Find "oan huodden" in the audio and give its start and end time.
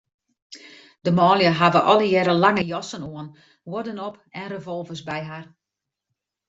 3.13-4.03